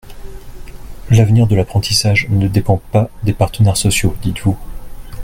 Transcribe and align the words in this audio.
L’avenir 1.11 1.45
de 1.45 1.55
l’apprentissage 1.55 2.25
ne 2.31 2.47
dépend 2.47 2.77
pas 2.91 3.11
des 3.21 3.33
partenaires 3.33 3.77
sociaux, 3.77 4.15
dites-vous. 4.23 4.57